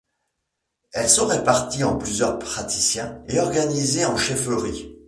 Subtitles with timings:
[0.95, 4.97] Ils sont répartis en plusieurs patriclans et organisés en chefferies.